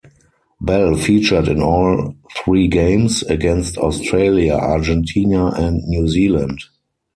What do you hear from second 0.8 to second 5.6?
featured in all three games, against Australia, Argentina